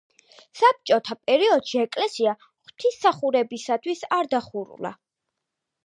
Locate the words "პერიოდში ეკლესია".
1.29-2.35